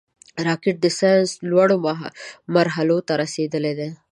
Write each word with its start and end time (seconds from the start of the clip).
راکټ 0.47 0.75
د 0.81 0.87
ساینس 0.99 1.31
لوړو 1.49 1.77
مرحلو 2.55 2.97
ته 3.07 3.13
رسېدلی 3.21 3.73
دی 3.79 3.89